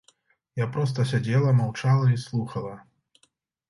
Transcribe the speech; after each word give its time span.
Я 0.63 0.67
проста 0.77 1.05
сядзела, 1.11 1.53
маўчала 1.61 2.11
і 2.17 2.21
слухала. 2.27 2.73